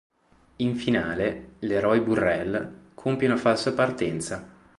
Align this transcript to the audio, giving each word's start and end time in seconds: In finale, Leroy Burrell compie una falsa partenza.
In 0.55 0.77
finale, 0.77 1.57
Leroy 1.59 1.99
Burrell 1.99 2.89
compie 2.95 3.27
una 3.27 3.37
falsa 3.37 3.71
partenza. 3.75 4.43